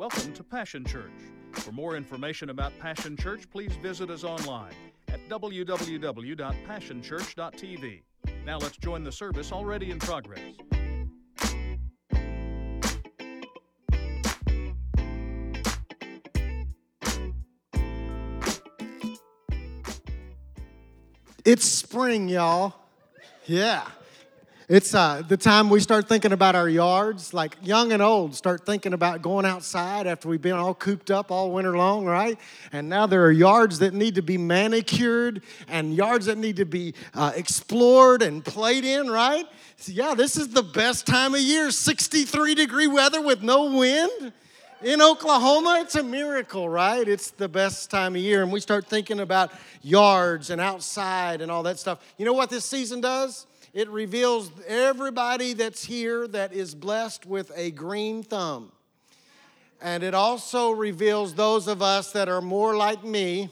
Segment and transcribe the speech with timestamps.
[0.00, 1.12] Welcome to Passion Church.
[1.52, 4.72] For more information about Passion Church, please visit us online
[5.08, 8.02] at www.passionchurch.tv.
[8.46, 10.40] Now let's join the service already in progress.
[21.44, 22.74] It's spring, y'all.
[23.44, 23.86] Yeah.
[24.70, 28.64] It's uh, the time we start thinking about our yards, like young and old, start
[28.64, 32.38] thinking about going outside after we've been all cooped up all winter long, right?
[32.70, 36.66] And now there are yards that need to be manicured and yards that need to
[36.66, 39.44] be uh, explored and played in, right?
[39.74, 44.32] So, yeah, this is the best time of year 63 degree weather with no wind
[44.82, 47.06] in Oklahoma, it's a miracle, right?
[47.06, 48.42] It's the best time of year.
[48.42, 49.52] And we start thinking about
[49.82, 51.98] yards and outside and all that stuff.
[52.16, 53.46] You know what this season does?
[53.72, 58.72] It reveals everybody that's here that is blessed with a green thumb.
[59.80, 63.48] And it also reveals those of us that are more like me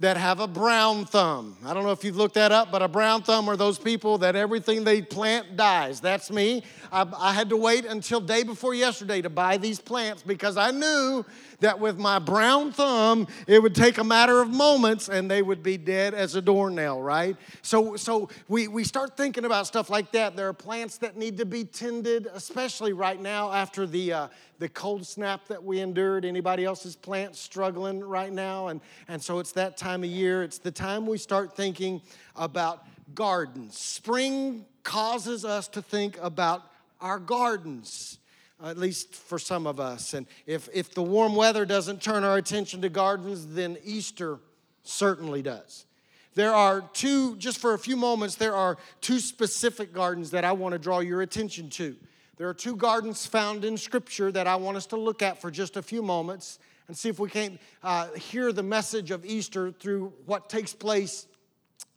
[0.00, 1.56] that have a brown thumb.
[1.64, 4.18] I don't know if you've looked that up, but a brown thumb are those people
[4.18, 6.00] that everything they plant dies.
[6.00, 6.64] That's me.
[6.90, 10.72] I, I, had to wait until day before yesterday to buy these plants because I
[10.72, 11.24] knew
[11.62, 15.62] that with my brown thumb, it would take a matter of moments and they would
[15.62, 17.36] be dead as a doornail, right?
[17.62, 20.36] So, so we, we start thinking about stuff like that.
[20.36, 24.68] There are plants that need to be tended, especially right now after the, uh, the
[24.68, 26.24] cold snap that we endured.
[26.24, 28.68] Anybody else's plants struggling right now?
[28.68, 30.42] And, and so it's that time of year.
[30.42, 32.02] It's the time we start thinking
[32.36, 33.78] about gardens.
[33.78, 36.62] Spring causes us to think about
[37.00, 38.18] our gardens
[38.64, 40.14] at least for some of us.
[40.14, 44.38] And if, if the warm weather doesn't turn our attention to gardens, then Easter
[44.82, 45.86] certainly does.
[46.34, 50.52] There are two, just for a few moments, there are two specific gardens that I
[50.52, 51.94] want to draw your attention to.
[52.38, 55.50] There are two gardens found in Scripture that I want us to look at for
[55.50, 59.70] just a few moments and see if we can't uh, hear the message of Easter
[59.72, 61.26] through what takes place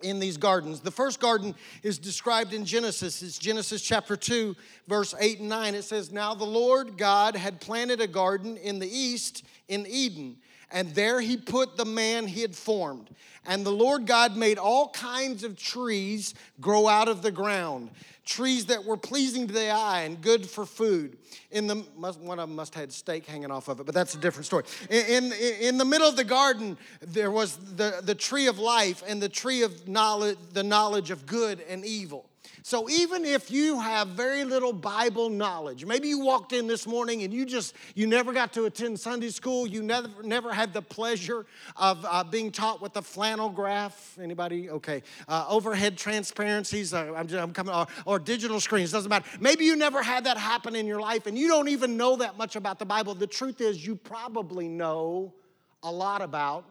[0.02, 0.82] in these gardens.
[0.82, 3.22] The first garden is described in Genesis.
[3.22, 4.56] It's Genesis chapter 2,
[4.88, 5.76] verse 8 and 9.
[5.76, 10.38] It says, Now the Lord God had planted a garden in the east in Eden,
[10.72, 13.10] and there he put the man he had formed.
[13.46, 17.92] And the Lord God made all kinds of trees grow out of the ground
[18.26, 21.18] trees that were pleasing to the eye and good for food.
[21.52, 24.16] In the one of them must have had steak hanging off of it, but that's
[24.16, 24.64] a different story.
[24.90, 29.04] In, in, in the middle of the garden, there was the, the tree of life
[29.08, 32.30] and the tree of knowledge, the knowledge of good and evil.
[32.66, 37.22] So even if you have very little Bible knowledge, maybe you walked in this morning
[37.22, 40.82] and you just you never got to attend Sunday school, you never never had the
[40.82, 41.46] pleasure
[41.76, 44.18] of uh, being taught with the flannel graph.
[44.20, 44.68] Anybody?
[44.72, 46.92] Okay, uh, overhead transparencies.
[46.92, 48.92] Uh, I'm, I'm, coming or, or digital screens.
[48.92, 49.30] Doesn't matter.
[49.40, 52.36] Maybe you never had that happen in your life, and you don't even know that
[52.36, 53.14] much about the Bible.
[53.14, 55.36] The truth is, you probably know
[55.84, 56.66] a lot about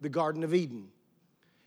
[0.00, 0.88] the Garden of Eden.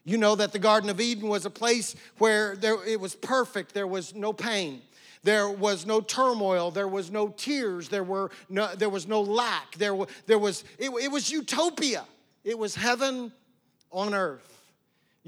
[0.08, 3.74] You know that the Garden of Eden was a place where there, it was perfect,
[3.74, 4.80] there was no pain.
[5.22, 6.70] There was no turmoil.
[6.70, 7.90] There was no tears.
[7.90, 9.76] There, were no, there was no lack.
[9.76, 9.94] There,
[10.26, 12.06] there was, it, it was utopia.
[12.42, 13.32] It was heaven
[13.92, 14.57] on earth.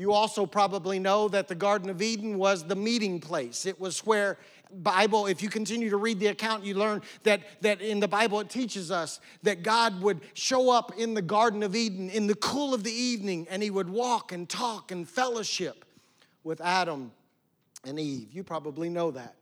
[0.01, 3.67] You also probably know that the Garden of Eden was the meeting place.
[3.67, 4.39] It was where
[4.73, 8.41] Bible, if you continue to read the account, you learn that, that in the Bible
[8.41, 12.35] it teaches us that God would show up in the Garden of Eden in the
[12.35, 15.85] cool of the evening and he would walk and talk and fellowship
[16.45, 17.13] with Adam
[17.85, 18.33] and Eve.
[18.33, 19.35] You probably know that.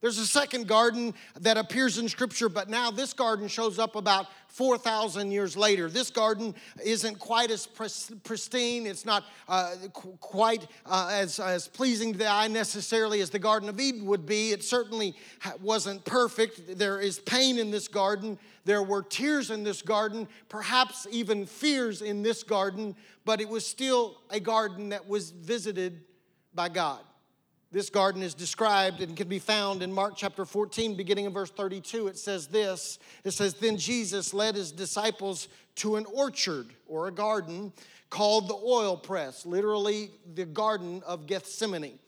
[0.00, 4.28] There's a second garden that appears in Scripture, but now this garden shows up about
[4.48, 5.90] 4,000 years later.
[5.90, 12.18] This garden isn't quite as pristine, it's not uh, quite uh, as, as pleasing to
[12.18, 14.52] the eye necessarily as the Garden of Eden would be.
[14.52, 15.14] It certainly
[15.60, 16.78] wasn't perfect.
[16.78, 22.00] There is pain in this garden, there were tears in this garden, perhaps even fears
[22.00, 22.96] in this garden,
[23.26, 26.00] but it was still a garden that was visited
[26.54, 27.00] by God.
[27.72, 31.50] This garden is described and can be found in Mark chapter 14, beginning in verse
[31.50, 32.08] 32.
[32.08, 35.46] It says this It says, Then Jesus led his disciples
[35.76, 37.72] to an orchard or a garden
[38.08, 42.00] called the oil press, literally the Garden of Gethsemane.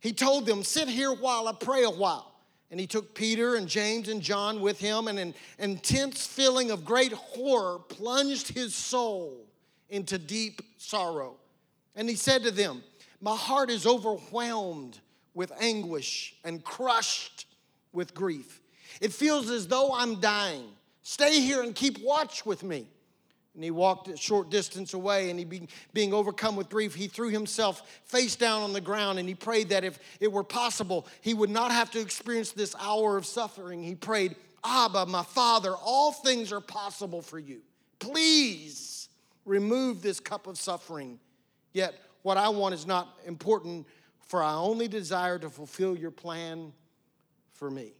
[0.00, 2.32] He told them, Sit here while I pray a while.
[2.72, 6.84] And he took Peter and James and John with him, and an intense feeling of
[6.84, 9.46] great horror plunged his soul
[9.88, 11.36] into deep sorrow.
[11.94, 12.82] And he said to them,
[13.26, 15.00] my heart is overwhelmed
[15.34, 17.46] with anguish and crushed
[17.92, 18.60] with grief.
[19.00, 20.68] It feels as though I'm dying.
[21.02, 22.86] Stay here and keep watch with me.
[23.56, 27.08] And he walked a short distance away, and he, be, being overcome with grief, he
[27.08, 31.04] threw himself face down on the ground and he prayed that if it were possible,
[31.20, 33.82] he would not have to experience this hour of suffering.
[33.82, 37.58] He prayed, Abba, my Father, all things are possible for you.
[37.98, 39.08] Please
[39.44, 41.18] remove this cup of suffering.
[41.72, 43.86] Yet, what I want is not important,
[44.18, 46.72] for I only desire to fulfill your plan
[47.52, 47.92] for me.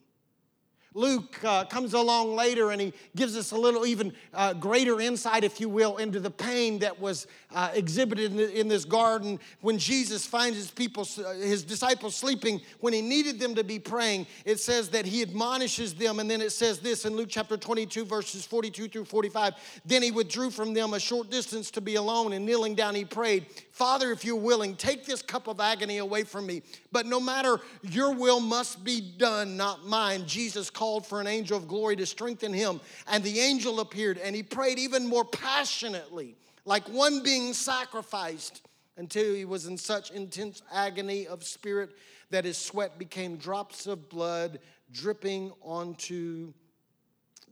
[0.96, 5.44] Luke uh, comes along later and he gives us a little even uh, greater insight,
[5.44, 9.78] if you will, into the pain that was uh, exhibited in, in, this garden when
[9.78, 14.26] Jesus finds his people, uh, his disciples sleeping when he needed them to be praying.
[14.46, 18.06] It says that he admonishes them, and then it says this in Luke chapter 22,
[18.06, 19.54] verses 42 through 45.
[19.84, 23.04] Then he withdrew from them a short distance to be alone, and kneeling down, he
[23.04, 26.62] prayed, Father, if you're willing, take this cup of agony away from me.
[26.90, 30.26] But no matter your will must be done, not mine.
[30.26, 32.80] Jesus called for an angel of glory to strengthen him.
[33.06, 38.62] And the angel appeared and he prayed even more passionately, like one being sacrificed,
[38.96, 41.90] until he was in such intense agony of spirit
[42.30, 44.58] that his sweat became drops of blood
[44.92, 46.52] dripping onto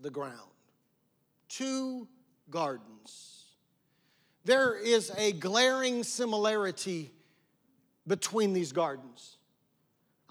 [0.00, 0.50] the ground.
[1.48, 2.08] Two
[2.50, 3.34] gardens
[4.44, 7.10] there is a glaring similarity
[8.06, 9.38] between these gardens.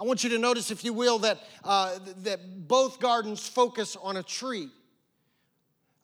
[0.03, 4.17] I want you to notice, if you will, that, uh, that both gardens focus on
[4.17, 4.67] a tree.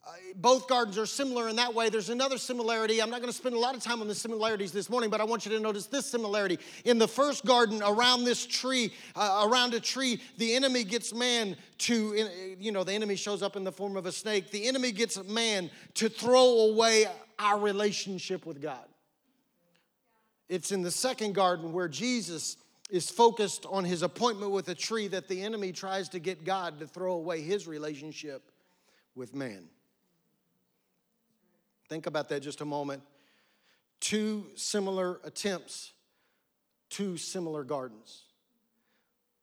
[0.07, 1.89] Uh, both gardens are similar in that way.
[1.89, 3.01] There's another similarity.
[3.01, 5.19] I'm not going to spend a lot of time on the similarities this morning, but
[5.19, 6.59] I want you to notice this similarity.
[6.85, 11.57] In the first garden, around this tree, uh, around a tree, the enemy gets man
[11.79, 14.49] to, you know, the enemy shows up in the form of a snake.
[14.49, 17.05] The enemy gets man to throw away
[17.37, 18.87] our relationship with God.
[20.47, 22.55] It's in the second garden where Jesus
[22.89, 26.79] is focused on his appointment with a tree that the enemy tries to get God
[26.79, 28.51] to throw away his relationship
[29.15, 29.65] with man.
[31.87, 33.03] Think about that just a moment.
[33.99, 35.91] Two similar attempts,
[36.89, 38.23] two similar gardens.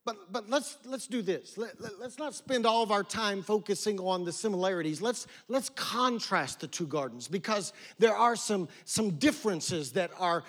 [0.03, 1.57] But, but let's, let's do this.
[1.57, 5.01] Let, let, let's not spend all of our time focusing on the similarities.
[5.01, 10.45] Let's, let's contrast the two gardens because there are some, some differences that are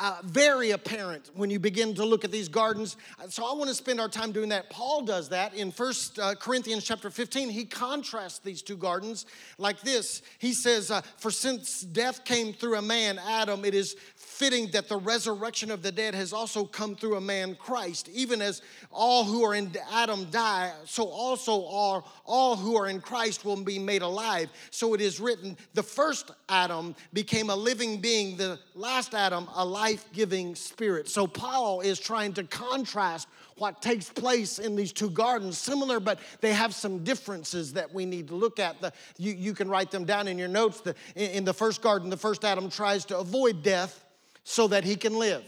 [0.00, 2.96] uh, very apparent when you begin to look at these gardens.
[3.28, 4.70] So I want to spend our time doing that.
[4.70, 7.50] Paul does that in First uh, Corinthians chapter 15.
[7.50, 9.26] He contrasts these two gardens
[9.58, 10.22] like this.
[10.38, 14.88] He says, uh, For since death came through a man, Adam, it is fitting that
[14.88, 18.08] the resurrection of the dead has also come through a man, Christ.
[18.08, 23.02] Even as all who are in Adam die, so also all, all who are in
[23.02, 24.48] Christ will be made alive.
[24.70, 29.64] So it is written, the first Adam became a living being, the last Adam, a
[29.64, 31.08] life giving spirit.
[31.08, 36.18] So Paul is trying to contrast what takes place in these two gardens similar but
[36.40, 39.90] they have some differences that we need to look at the, you, you can write
[39.90, 43.04] them down in your notes the, in, in the first garden the first adam tries
[43.04, 44.02] to avoid death
[44.44, 45.44] so that he can live.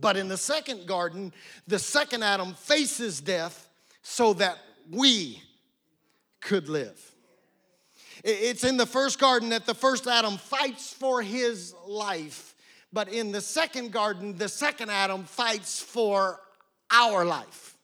[0.00, 1.32] But in the second garden,
[1.66, 3.68] the second Adam faces death
[4.02, 4.58] so that
[4.90, 5.42] we
[6.40, 7.00] could live.
[8.24, 12.47] It's in the first garden that the first Adam fights for his life.
[12.92, 16.40] But in the second garden, the second Adam fights for
[16.90, 17.76] our life.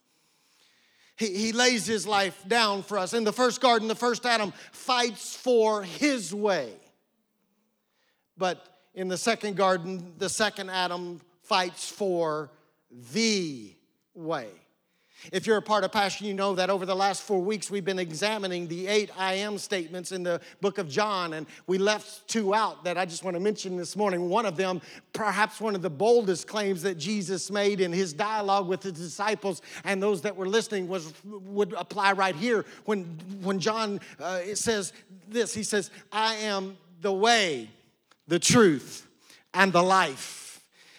[1.17, 3.15] He, he lays his life down for us.
[3.15, 6.73] In the first garden, the first Adam fights for his way.
[8.37, 12.51] But in the second garden, the second Adam fights for
[13.13, 13.75] the
[14.15, 14.49] way.
[15.33, 17.85] If you're a part of Passion, you know that over the last four weeks we've
[17.85, 22.29] been examining the eight I am statements in the book of John, and we left
[22.29, 24.29] two out that I just want to mention this morning.
[24.29, 28.69] One of them, perhaps one of the boldest claims that Jesus made in his dialogue
[28.69, 33.05] with his disciples and those that were listening, was would apply right here when
[33.43, 34.93] when John uh, says
[35.29, 35.55] this.
[35.55, 37.71] He says, "I am the way."
[38.27, 39.07] the truth,
[39.53, 40.44] and the life.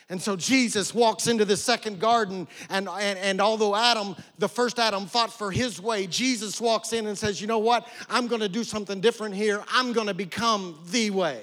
[0.08, 4.78] And so Jesus walks into the second garden, and, and, and, although Adam, the first
[4.78, 7.88] Adam, fought for his way, Jesus walks in and says, You know what?
[8.08, 9.64] I'm gonna do something different here.
[9.72, 11.42] I'm gonna become the way.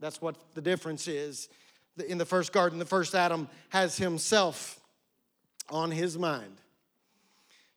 [0.00, 1.50] That's what the difference is.
[2.08, 4.80] In the first garden, the first Adam has himself
[5.68, 6.61] on his mind.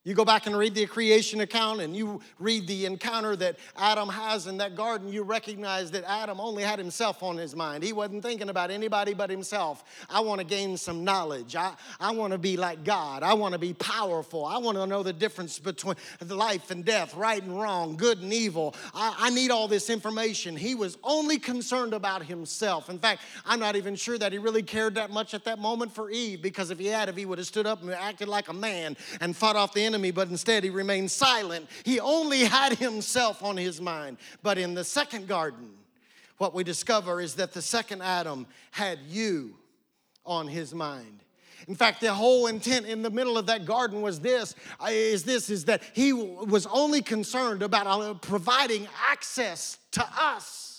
[0.06, 4.08] You go back and read the creation account and you read the encounter that Adam
[4.08, 7.84] has in that garden, you recognize that Adam only had himself on his mind.
[7.84, 9.84] He wasn't thinking about anybody but himself.
[10.08, 11.56] I want to gain some knowledge.
[11.56, 13.24] I, I want to be like God.
[13.24, 14.46] I want to be powerful.
[14.46, 18.32] I want to know the difference between life and death, right and wrong, good and
[18.32, 18.76] evil.
[18.94, 20.56] I, I need all this information.
[20.56, 22.92] He was only concerned about himself.
[22.92, 25.96] In fact, I'm not even sure that he really cared that much at that moment
[25.96, 28.50] for Eve because if he had, if he would have stood up and acted like
[28.50, 31.68] a man and fought off the enemy, enemy, but instead he remained silent.
[31.84, 34.18] He only had himself on his mind.
[34.44, 35.72] But in the second garden,
[36.38, 39.56] what we discover is that the second Adam had you
[40.25, 41.22] on his mind.
[41.70, 45.24] In fact, the whole intent in the middle of that garden was this uh, is
[45.24, 50.75] this is that he was only concerned about uh, providing access to us.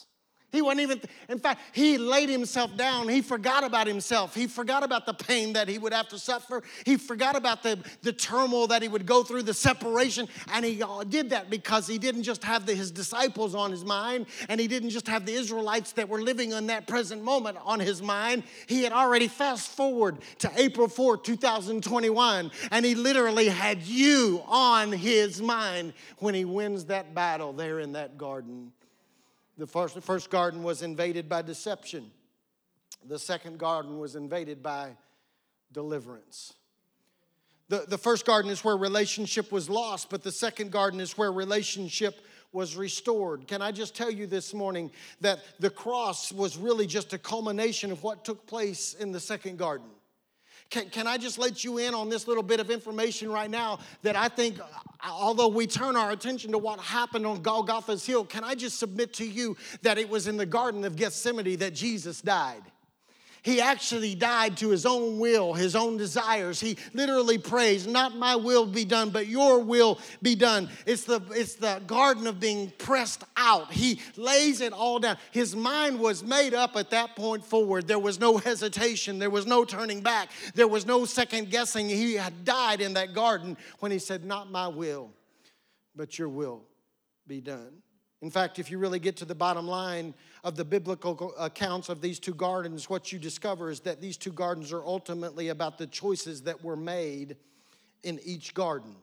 [0.56, 3.08] He wasn't even, in fact, he laid himself down.
[3.08, 4.34] He forgot about himself.
[4.34, 6.62] He forgot about the pain that he would have to suffer.
[6.84, 10.28] He forgot about the, the turmoil that he would go through, the separation.
[10.52, 13.84] And he uh, did that because he didn't just have the, his disciples on his
[13.84, 17.58] mind, and he didn't just have the Israelites that were living in that present moment
[17.62, 18.42] on his mind.
[18.66, 24.90] He had already fast forward to April 4, 2021, and he literally had you on
[24.90, 28.72] his mind when he wins that battle there in that garden.
[29.58, 32.10] The first, the first garden was invaded by deception,
[33.06, 34.96] the second garden was invaded by
[35.72, 36.54] deliverance.
[37.68, 41.32] The, the first garden is where relationship was lost, but the second garden is where
[41.32, 42.20] relationship
[42.52, 43.48] was restored.
[43.48, 47.90] Can I just tell you this morning that the cross was really just a culmination
[47.90, 49.88] of what took place in the second garden?
[50.70, 53.78] Can, can I just let you in on this little bit of information right now
[54.02, 54.64] that I think, uh,
[55.08, 59.12] although we turn our attention to what happened on Golgotha's Hill, can I just submit
[59.14, 62.62] to you that it was in the Garden of Gethsemane that Jesus died?
[63.46, 66.58] He actually died to his own will, his own desires.
[66.58, 70.68] He literally prays, Not my will be done, but your will be done.
[70.84, 73.72] It's the, it's the garden of being pressed out.
[73.72, 75.16] He lays it all down.
[75.30, 77.86] His mind was made up at that point forward.
[77.86, 81.88] There was no hesitation, there was no turning back, there was no second guessing.
[81.88, 85.12] He had died in that garden when he said, Not my will,
[85.94, 86.64] but your will
[87.28, 87.80] be done.
[88.22, 92.00] In fact, if you really get to the bottom line of the biblical accounts of
[92.00, 95.86] these two gardens, what you discover is that these two gardens are ultimately about the
[95.86, 97.36] choices that were made
[98.02, 98.96] in each garden.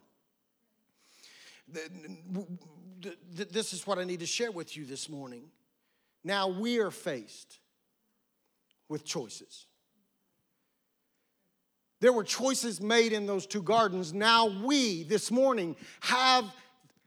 [3.31, 5.43] This is what I need to share with you this morning.
[6.23, 7.59] Now we are faced
[8.89, 9.67] with choices.
[11.99, 14.11] There were choices made in those two gardens.
[14.11, 16.45] Now we, this morning, have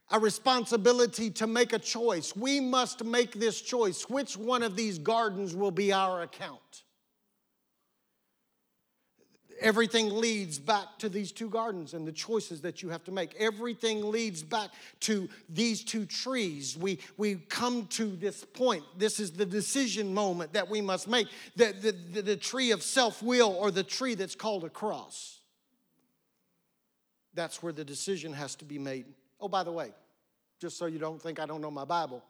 [0.09, 2.35] a responsibility to make a choice.
[2.35, 4.09] We must make this choice.
[4.09, 6.61] Which one of these gardens will be our account?
[9.59, 13.35] Everything leads back to these two gardens and the choices that you have to make.
[13.39, 14.69] Everything leads back
[15.01, 16.77] to these two trees.
[16.77, 18.83] We, we come to this point.
[18.97, 22.83] This is the decision moment that we must make the, the, the, the tree of
[22.83, 25.39] self will or the tree that's called a cross.
[27.33, 29.05] That's where the decision has to be made.
[29.39, 29.91] Oh, by the way,
[30.59, 32.23] just so you don't think I don't know my Bible,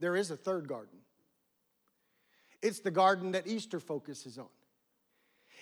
[0.00, 0.98] there is a third garden.
[2.62, 4.48] It's the garden that Easter focuses on.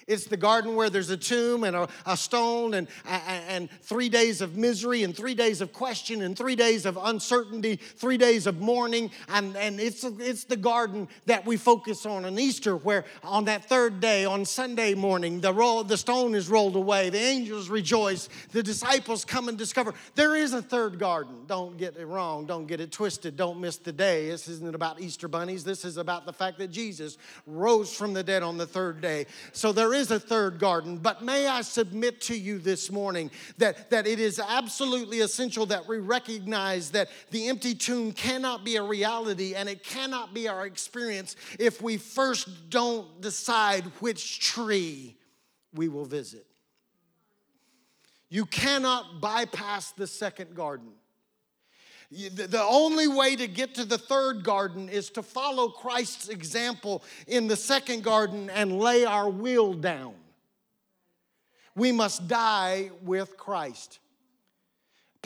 [0.07, 4.41] It's the garden where there's a tomb and a, a stone and, and, three days
[4.41, 8.61] of misery and three days of question and three days of uncertainty, three days of
[8.61, 9.11] mourning.
[9.29, 13.65] And, and it's, it's the garden that we focus on on Easter, where on that
[13.65, 18.29] third day, on Sunday morning, the, roll, the stone is rolled away, the angels rejoice,
[18.53, 21.35] the disciples come and discover there is a third garden.
[21.49, 24.29] Don't get it wrong, don't get it twisted, don't miss the day.
[24.29, 28.23] This isn't about Easter bunnies, this is about the fact that Jesus rose from the
[28.23, 29.27] dead on the third day.
[29.53, 33.91] So there is a third garden, but may I submit to you this morning that,
[33.91, 38.83] that it is absolutely essential that we recognize that the empty tomb cannot be a
[38.83, 45.17] reality and it cannot be our experience if we first don't decide which tree
[45.75, 46.47] we will visit.
[48.29, 50.93] You cannot bypass the second garden.
[52.11, 57.49] The only way to get to the third garden is to follow Christ's example in
[57.49, 60.15] the second garden and lay our will down.
[61.75, 63.99] We must die with Christ.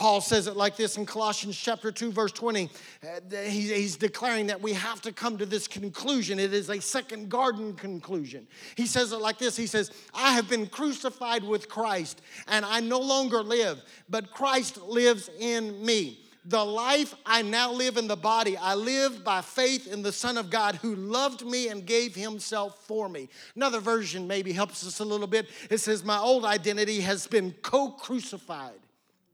[0.00, 2.70] Paul says it like this in Colossians chapter 2, verse 20.
[3.02, 6.38] Uh, he's declaring that we have to come to this conclusion.
[6.38, 8.46] It is a second garden conclusion.
[8.76, 12.80] He says it like this He says, I have been crucified with Christ, and I
[12.80, 16.19] no longer live, but Christ lives in me.
[16.46, 20.38] The life I now live in the body, I live by faith in the Son
[20.38, 23.28] of God who loved me and gave himself for me.
[23.54, 25.48] Another version maybe helps us a little bit.
[25.68, 28.80] It says, My old identity has been co crucified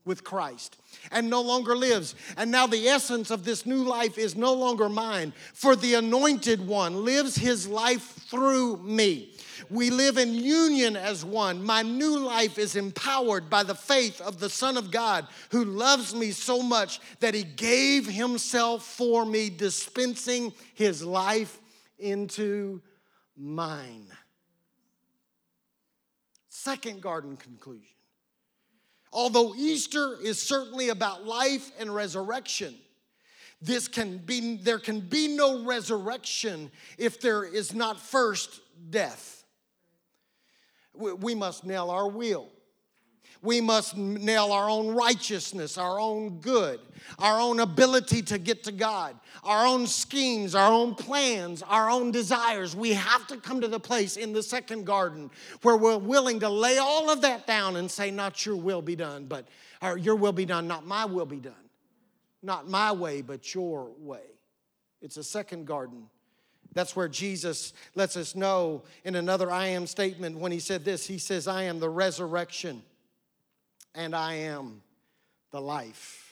[0.07, 0.79] with Christ
[1.11, 2.15] and no longer lives.
[2.39, 6.67] And now the essence of this new life is no longer mine, for the anointed
[6.67, 9.33] one lives his life through me.
[9.69, 11.63] We live in union as one.
[11.63, 16.15] My new life is empowered by the faith of the Son of God who loves
[16.15, 21.61] me so much that he gave himself for me, dispensing his life
[21.99, 22.81] into
[23.37, 24.07] mine.
[26.49, 27.96] Second garden conclusion.
[29.17, 32.75] Although Easter is certainly about life and resurrection,
[33.63, 39.43] this can be there can be no resurrection if there is not first death.
[40.93, 42.51] We must nail our will.
[43.43, 46.81] We must nail our own righteousness, our own good,
[47.19, 52.11] our own ability to get to God, our own schemes, our own plans, our own
[52.11, 52.75] desires.
[52.75, 55.31] We have to come to the place in the second garden
[55.63, 58.97] where we're willing to lay all of that down and say, Not your will be
[58.97, 59.47] done, but
[59.83, 61.55] or your will be done, not my will be done.
[62.43, 64.23] Not my way, but your way.
[65.03, 66.09] It's a second garden.
[66.73, 71.07] That's where Jesus lets us know in another I am statement when he said this
[71.07, 72.83] He says, I am the resurrection
[73.97, 74.83] and I am
[75.51, 76.26] the life.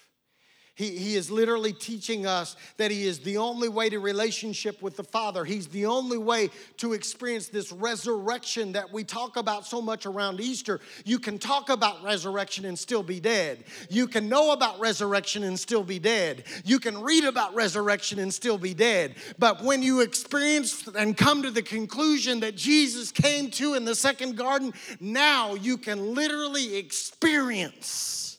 [0.77, 4.97] He, he is literally teaching us that He is the only way to relationship with
[4.97, 5.45] the Father.
[5.45, 10.41] He's the only way to experience this resurrection that we talk about so much around
[10.41, 10.81] Easter.
[11.05, 13.63] You can talk about resurrection and still be dead.
[13.89, 16.43] You can know about resurrection and still be dead.
[16.65, 19.15] You can read about resurrection and still be dead.
[19.39, 23.95] But when you experience and come to the conclusion that Jesus came to in the
[23.95, 28.39] second garden, now you can literally experience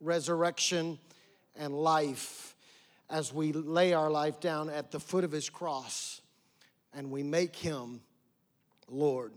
[0.00, 0.98] resurrection
[1.56, 2.54] and life
[3.10, 6.22] as we lay our life down at the foot of his cross
[6.94, 8.00] and we make him
[8.88, 9.32] Lord.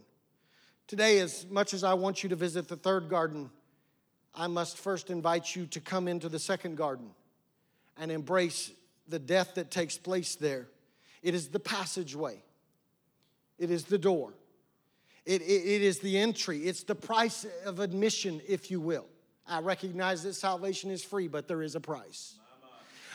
[0.88, 3.50] Today, as much as I want you to visit the third garden,
[4.36, 7.10] I must first invite you to come into the second garden
[7.98, 8.72] and embrace
[9.08, 10.68] the death that takes place there.
[11.24, 12.44] It is the passageway,
[13.58, 14.34] it is the door,
[15.26, 19.06] it, it, it is the entry, it's the price of admission, if you will.
[19.48, 22.36] I recognize that salvation is free, but there is a price.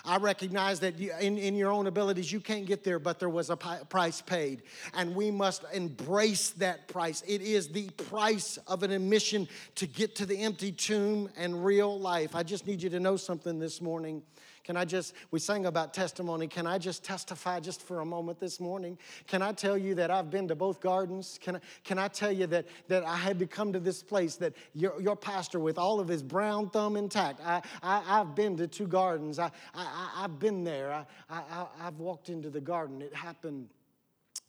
[0.04, 3.50] I recognize that in, in your own abilities, you can't get there, but there was
[3.50, 4.62] a price paid.
[4.94, 7.22] And we must embrace that price.
[7.26, 11.98] It is the price of an admission to get to the empty tomb and real
[11.98, 12.34] life.
[12.34, 14.22] I just need you to know something this morning.
[14.64, 16.46] Can I just, we sang about testimony.
[16.46, 18.98] Can I just testify just for a moment this morning?
[19.26, 21.38] Can I tell you that I've been to both gardens?
[21.42, 24.36] Can I, can I tell you that, that I had to come to this place
[24.36, 28.56] that your, your pastor, with all of his brown thumb intact, I, I, have been
[28.58, 29.38] to two gardens.
[29.38, 30.92] I, I, I've been there.
[30.92, 33.00] I, I, I've walked into the garden.
[33.00, 33.68] It happened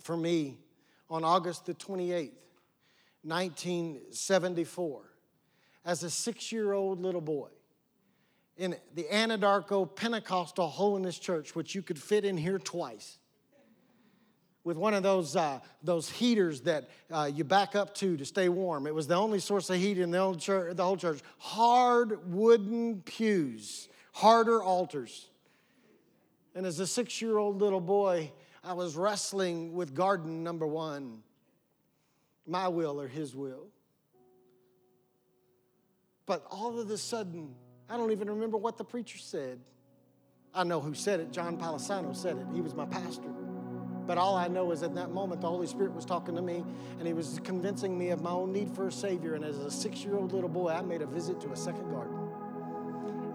[0.02, 0.58] for me
[1.10, 2.32] on August the 28th,
[3.24, 5.02] 1974,
[5.86, 7.50] as a six year old little boy
[8.62, 13.18] in the Anadarko Pentecostal Holiness Church, which you could fit in here twice,
[14.64, 18.50] with one of those, uh, those heaters that uh, you back up to to stay
[18.50, 18.86] warm.
[18.86, 21.22] It was the only source of heat in the, old church, the whole church.
[21.40, 25.28] Hard wooden pews, harder altars.
[26.54, 28.32] And as a six year old little boy,
[28.64, 31.24] I was wrestling with garden number one
[32.46, 33.70] my will or his will.
[36.28, 37.56] But all of a sudden,
[37.92, 39.60] I don't even remember what the preacher said.
[40.54, 41.32] I know who said it.
[41.32, 42.46] John Palisano said it.
[42.54, 43.28] He was my pastor.
[44.08, 46.64] But all I know is at that moment, the Holy Spirit was talking to me
[47.00, 49.34] and He was convincing me of my own need for a Savior.
[49.36, 51.92] And as a six year old little boy, I made a visit to a second
[51.92, 52.18] garden.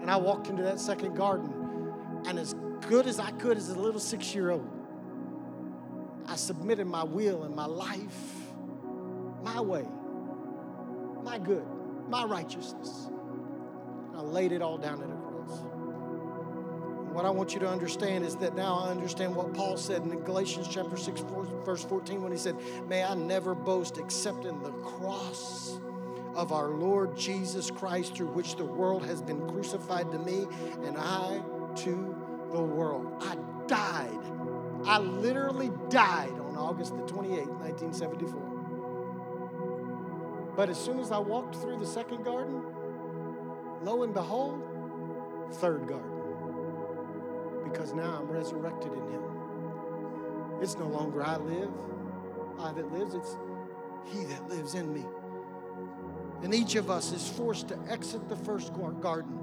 [0.01, 1.93] And I walked into that second garden,
[2.25, 2.55] and as
[2.87, 4.67] good as I could as a little six year old,
[6.25, 8.33] I submitted my will and my life,
[9.43, 9.85] my way,
[11.23, 11.65] my good,
[12.09, 13.09] my righteousness
[14.17, 15.59] I laid it all down at a cross.
[15.61, 20.01] And what I want you to understand is that now I understand what Paul said
[20.01, 21.23] in Galatians chapter 6,
[21.63, 22.55] verse 14, when he said,
[22.87, 25.79] May I never boast except in the cross
[26.33, 30.47] of our Lord Jesus Christ, through which the world has been crucified to me
[30.83, 31.39] and I
[31.75, 32.15] to
[32.51, 33.21] the world.
[33.21, 33.35] I
[33.67, 34.19] died.
[34.85, 38.57] I literally died on August the 28th, 1974.
[40.55, 42.63] But as soon as I walked through the second garden,
[43.83, 44.61] lo and behold,
[45.53, 46.11] third garden.
[47.63, 49.21] Because now I'm resurrected in him.
[50.61, 51.69] It's no longer I live,
[52.59, 53.37] I that lives, it's
[54.05, 55.05] he that lives in me.
[56.43, 59.39] And each of us is forced to exit the first garden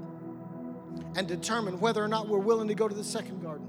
[1.15, 3.67] and determine whether or not we're willing to go to the second garden.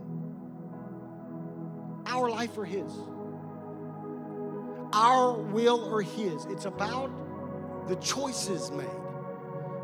[2.07, 2.93] Our life or his.
[4.93, 6.45] Our will or his.
[6.47, 7.11] It's about
[7.89, 8.87] the choices made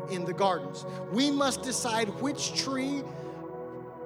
[0.09, 0.85] in the gardens.
[1.11, 2.99] We must decide which tree,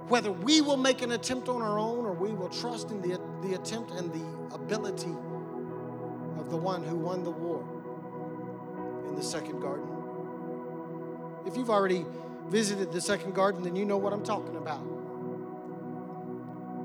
[0.07, 3.19] whether we will make an attempt on our own or we will trust in the,
[3.41, 5.15] the attempt and the ability
[6.39, 7.63] of the one who won the war
[9.07, 9.87] in the second garden.
[11.45, 12.05] If you've already
[12.47, 14.96] visited the second garden, then you know what I'm talking about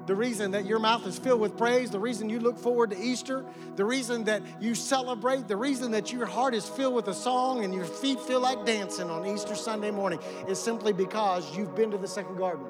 [0.07, 2.99] the reason that your mouth is filled with praise, the reason you look forward to
[2.99, 3.45] Easter,
[3.77, 7.65] the reason that you celebrate, the reason that your heart is filled with a song
[7.65, 11.91] and your feet feel like dancing on Easter Sunday morning is simply because you've been
[11.91, 12.67] to the second garden.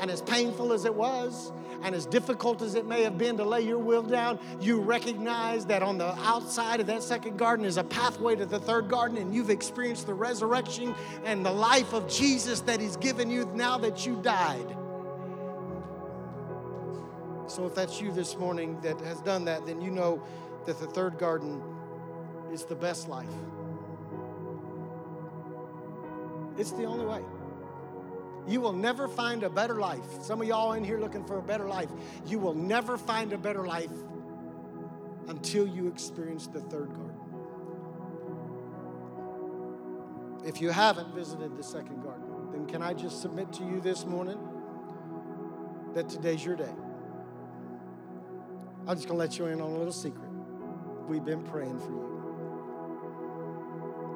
[0.00, 3.44] And as painful as it was, and as difficult as it may have been to
[3.44, 7.76] lay your will down, you recognize that on the outside of that second garden is
[7.76, 10.94] a pathway to the third garden, and you've experienced the resurrection
[11.24, 14.76] and the life of Jesus that He's given you now that you died.
[17.48, 20.22] So, if that's you this morning that has done that, then you know
[20.66, 21.60] that the third garden
[22.52, 23.28] is the best life.
[26.58, 27.22] It's the only way.
[28.46, 30.04] You will never find a better life.
[30.22, 31.88] Some of y'all in here looking for a better life.
[32.26, 33.90] You will never find a better life
[35.28, 37.10] until you experience the third garden.
[40.44, 44.04] If you haven't visited the second garden, then can I just submit to you this
[44.04, 44.38] morning
[45.94, 46.74] that today's your day?
[48.86, 50.30] I'm just going to let you in on a little secret.
[51.08, 52.08] We've been praying for you.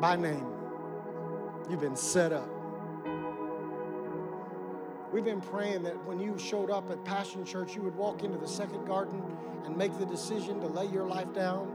[0.01, 0.47] By name,
[1.71, 2.51] you've been set up
[5.17, 8.37] We've been praying that when you showed up at Passion Church, you would walk into
[8.37, 9.23] the second garden
[9.65, 11.75] and make the decision to lay your life down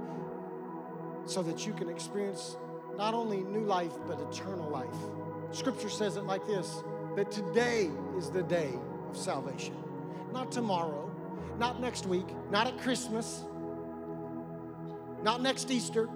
[1.25, 2.57] so that you can experience
[2.97, 4.93] not only new life, but eternal life.
[5.51, 6.83] Scripture says it like this
[7.15, 8.77] that today is the day
[9.09, 9.75] of salvation.
[10.31, 11.09] Not tomorrow,
[11.57, 13.43] not next week, not at Christmas,
[15.23, 16.09] not next Easter.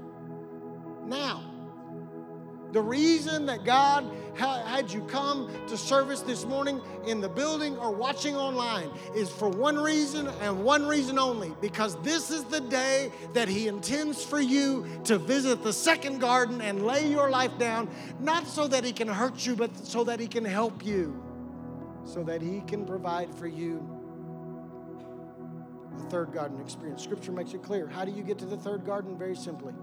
[1.06, 1.56] Now.
[2.76, 7.92] The reason that God had you come to service this morning in the building or
[7.92, 13.14] watching online is for one reason and one reason only because this is the day
[13.32, 17.90] that He intends for you to visit the second garden and lay your life down,
[18.20, 21.24] not so that He can hurt you, but so that He can help you,
[22.04, 23.95] so that He can provide for you
[25.98, 27.04] the third garden experience.
[27.04, 27.88] Scripture makes it clear.
[27.88, 29.18] How do you get to the third garden?
[29.18, 29.74] Very simply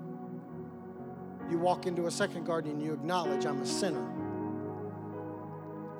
[1.52, 4.04] you walk into a second garden and you acknowledge I'm a sinner.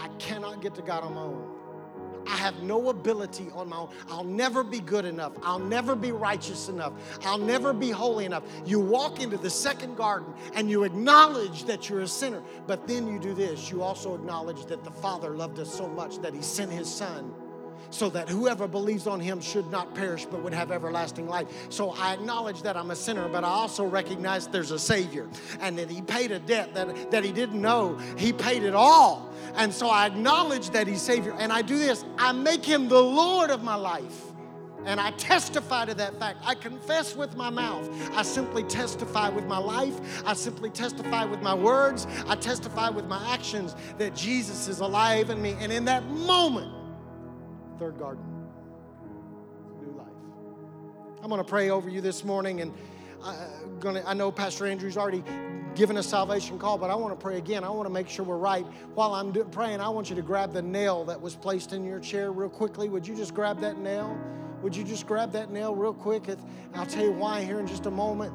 [0.00, 1.48] I cannot get to God on my own.
[2.26, 3.90] I have no ability on my own.
[4.08, 5.32] I'll never be good enough.
[5.42, 6.92] I'll never be righteous enough.
[7.24, 8.44] I'll never be holy enough.
[8.64, 12.42] You walk into the second garden and you acknowledge that you're a sinner.
[12.66, 16.18] But then you do this you also acknowledge that the Father loved us so much
[16.22, 17.34] that He sent His Son
[17.90, 21.48] so that whoever believes on him should not perish but would have everlasting life.
[21.70, 25.28] So I acknowledge that I'm a sinner, but I also recognize there's a Savior
[25.60, 27.98] and that he paid a debt that, that he didn't know.
[28.16, 29.32] He paid it all.
[29.54, 31.34] And so I acknowledge that he's Savior.
[31.38, 34.32] And I do this I make him the Lord of my life.
[34.84, 36.38] And I testify to that fact.
[36.44, 37.88] I confess with my mouth.
[38.16, 40.22] I simply testify with my life.
[40.26, 42.06] I simply testify with my words.
[42.26, 45.54] I testify with my actions that Jesus is alive in me.
[45.60, 46.72] And in that moment,
[47.82, 48.24] third garden.
[49.82, 50.06] New life.
[51.20, 52.72] I'm going to pray over you this morning, and
[53.24, 53.36] I,
[53.80, 55.24] gonna, I know Pastor Andrew's already
[55.74, 57.64] given a salvation call, but I want to pray again.
[57.64, 58.64] I want to make sure we're right.
[58.94, 61.98] While I'm praying, I want you to grab the nail that was placed in your
[61.98, 62.88] chair real quickly.
[62.88, 64.16] Would you just grab that nail?
[64.62, 66.28] Would you just grab that nail real quick?
[66.76, 68.32] I'll tell you why here in just a moment.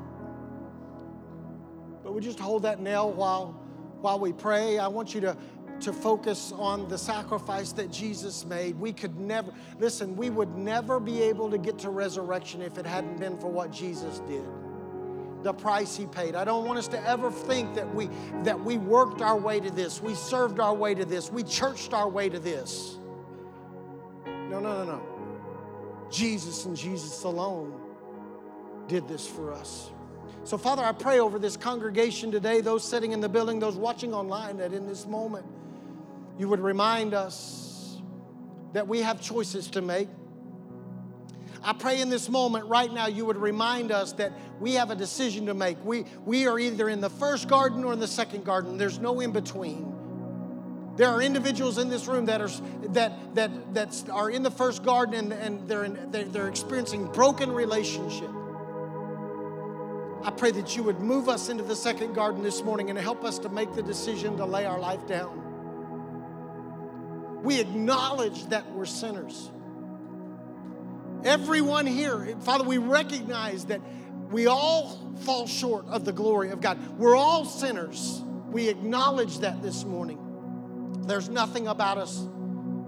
[2.03, 3.57] But we just hold that nail while
[4.01, 4.77] while we pray.
[4.77, 5.37] I want you to
[5.81, 8.79] to focus on the sacrifice that Jesus made.
[8.79, 12.85] We could never, listen, we would never be able to get to resurrection if it
[12.85, 14.43] hadn't been for what Jesus did.
[15.43, 16.35] The price he paid.
[16.35, 18.09] I don't want us to ever think that we
[18.43, 21.93] that we worked our way to this, we served our way to this, we churched
[21.93, 22.97] our way to this.
[24.25, 25.01] No, no, no, no.
[26.09, 27.79] Jesus and Jesus alone
[28.87, 29.91] did this for us.
[30.43, 34.13] So, Father, I pray over this congregation today, those sitting in the building, those watching
[34.13, 35.45] online, that in this moment,
[36.37, 37.97] you would remind us
[38.73, 40.09] that we have choices to make.
[41.63, 44.95] I pray in this moment right now you would remind us that we have a
[44.95, 45.83] decision to make.
[45.83, 49.19] We, we are either in the first garden or in the second garden, there's no
[49.19, 49.93] in between.
[50.95, 52.49] There are individuals in this room that are,
[52.89, 57.05] that, that, that are in the first garden and, and they're, in, they're, they're experiencing
[57.11, 58.29] broken relationship.
[60.23, 63.23] I pray that you would move us into the second garden this morning and help
[63.23, 65.46] us to make the decision to lay our life down.
[67.43, 69.51] We acknowledge that we're sinners.
[71.23, 73.81] Everyone here, Father, we recognize that
[74.31, 76.97] we all fall short of the glory of God.
[76.97, 78.21] We're all sinners.
[78.51, 81.03] We acknowledge that this morning.
[81.07, 82.27] There's nothing about us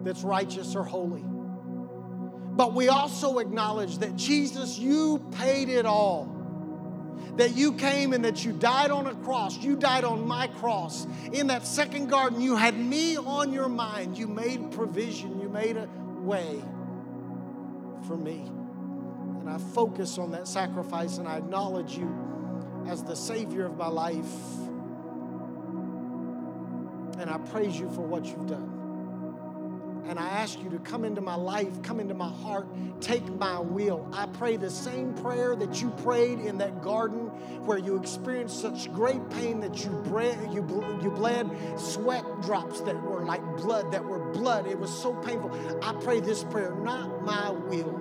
[0.03, 1.23] that's righteous or holy.
[2.59, 6.38] But we also acknowledge that Jesus, you paid it all
[7.37, 9.57] that you came and that you died on a cross.
[9.57, 11.07] You died on my cross.
[11.31, 14.17] In that second garden, you had me on your mind.
[14.17, 16.61] You made provision, you made a way
[18.07, 18.51] for me.
[19.39, 22.13] And I focus on that sacrifice and I acknowledge you
[22.87, 24.33] as the Savior of my life.
[27.19, 28.78] And I praise you for what you've done.
[30.07, 32.67] And I ask you to come into my life, come into my heart,
[33.01, 34.07] take my will.
[34.13, 37.27] I pray the same prayer that you prayed in that garden
[37.65, 40.65] where you experienced such great pain that you, bled, you,
[41.01, 44.67] you bled sweat drops that were like blood, that were blood.
[44.67, 45.51] It was so painful.
[45.83, 47.99] I pray this prayer, not my will,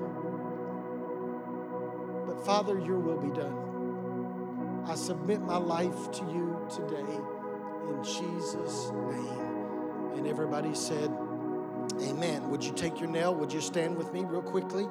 [2.26, 4.84] but Father, your will be done.
[4.86, 7.18] I submit my life to you today
[7.90, 10.16] in Jesus' name.
[10.16, 11.10] And everybody said,
[12.00, 12.48] Amen.
[12.50, 13.34] Would you take your nail?
[13.34, 14.86] Would you stand with me real quickly?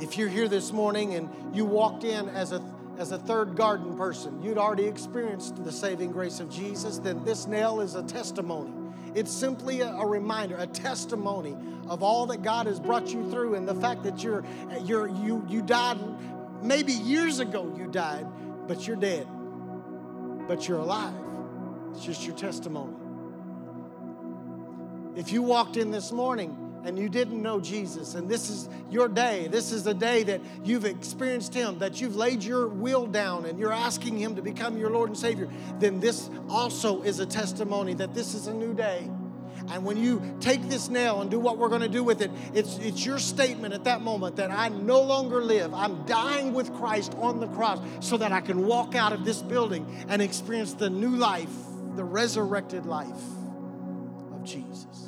[0.00, 2.62] If you're here this morning and you walked in as a
[2.98, 7.46] as a third garden person, you'd already experienced the saving grace of Jesus, then this
[7.46, 8.72] nail is a testimony.
[9.14, 11.56] It's simply a, a, reminder, a testimony
[11.88, 14.44] of all that God has brought you through and the fact that you're,
[14.82, 15.98] you're, you, you died,
[16.60, 18.26] maybe years ago you died,
[18.66, 19.26] but you're dead.
[20.48, 21.14] But you're alive.
[21.92, 22.96] It's just your testimony.
[25.18, 29.08] If you walked in this morning and you didn't know Jesus, and this is your
[29.08, 33.44] day, this is the day that you've experienced Him, that you've laid your will down
[33.44, 35.48] and you're asking Him to become your Lord and Savior,
[35.80, 39.10] then this also is a testimony that this is a new day.
[39.72, 42.30] And when you take this nail and do what we're going to do with it,
[42.54, 45.74] it's, it's your statement at that moment that I no longer live.
[45.74, 49.42] I'm dying with Christ on the cross so that I can walk out of this
[49.42, 51.50] building and experience the new life,
[51.96, 53.08] the resurrected life
[54.32, 55.07] of Jesus.